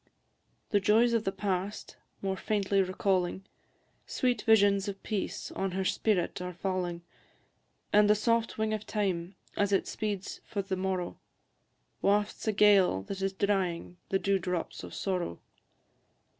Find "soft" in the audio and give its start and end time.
8.15-8.57